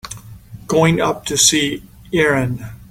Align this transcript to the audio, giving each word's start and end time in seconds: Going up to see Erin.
Going 0.65 0.99
up 0.99 1.25
to 1.27 1.37
see 1.37 1.83
Erin. 2.11 2.65